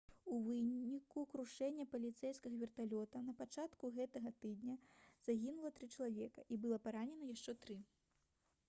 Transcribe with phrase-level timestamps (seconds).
[0.35, 4.79] у выніку крушэння паліцэйскага верталёта на пачатку гэтага тыдня
[5.29, 7.81] загінула тры чалавекі і было паранена яшчэ тры